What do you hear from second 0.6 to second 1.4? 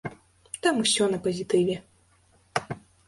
Там усё на